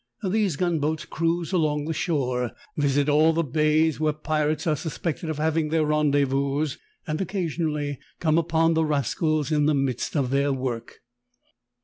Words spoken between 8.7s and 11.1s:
the rascals in the midst of their work.